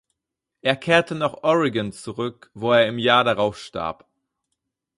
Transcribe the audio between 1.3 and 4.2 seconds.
Oregon zurück, wo er im Jahr darauf starb.